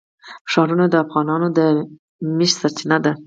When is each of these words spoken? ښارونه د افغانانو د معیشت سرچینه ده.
ښارونه 0.51 0.85
د 0.89 0.95
افغانانو 1.05 1.47
د 1.57 1.59
معیشت 2.37 2.55
سرچینه 2.61 2.97
ده. 3.05 3.11